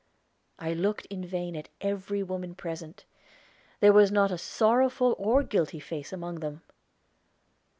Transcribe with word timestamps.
I 0.57 0.73
looked 0.73 1.05
in 1.11 1.23
vain 1.23 1.55
at 1.55 1.69
every 1.79 2.23
women 2.23 2.55
present; 2.55 3.05
there 3.81 3.93
was 3.93 4.11
not 4.11 4.31
a 4.31 4.37
sorrowful 4.39 5.13
or 5.19 5.43
guilty 5.43 5.79
face 5.79 6.11
among 6.11 6.39
them. 6.39 6.63